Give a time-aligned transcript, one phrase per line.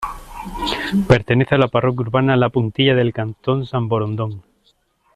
[1.07, 4.41] Pertenece a la parroquia urbana La Puntilla del cantón Samborondón.